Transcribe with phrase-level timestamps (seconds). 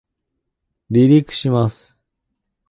[1.05, 1.95] 離陸します